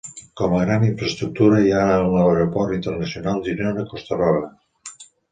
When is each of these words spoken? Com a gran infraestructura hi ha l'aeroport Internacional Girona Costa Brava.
Com 0.39 0.53
a 0.59 0.59
gran 0.67 0.83
infraestructura 0.85 1.59
hi 1.65 1.73
ha 1.79 1.83
l'aeroport 2.13 2.73
Internacional 2.77 3.43
Girona 3.49 3.85
Costa 3.91 4.19
Brava. 4.23 4.41